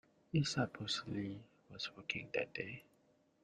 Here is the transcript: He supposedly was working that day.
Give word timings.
He 0.31 0.43
supposedly 0.43 1.43
was 1.69 1.95
working 1.95 2.29
that 2.33 2.55
day. 2.55 2.81